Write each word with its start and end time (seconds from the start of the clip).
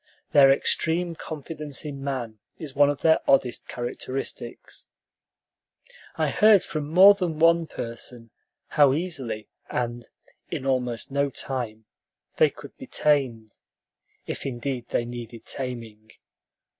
Their 0.31 0.51
extreme 0.51 1.13
confidence 1.13 1.85
in 1.85 2.03
man 2.03 2.39
is 2.57 2.73
one 2.75 2.89
of 2.89 3.01
their 3.01 3.19
oddest 3.29 3.67
characteristics. 3.67 4.87
I 6.15 6.29
heard 6.31 6.63
from 6.63 6.87
more 6.89 7.13
than 7.13 7.37
one 7.37 7.67
person 7.67 8.31
how 8.69 8.93
easily 8.93 9.47
and 9.69 10.09
"in 10.49 10.65
almost 10.65 11.11
no 11.11 11.29
time" 11.29 11.85
they 12.37 12.49
could 12.49 12.75
be 12.79 12.87
tamed, 12.87 13.51
if 14.25 14.43
indeed 14.43 14.87
they 14.87 15.05
needed 15.05 15.45
taming. 15.45 16.09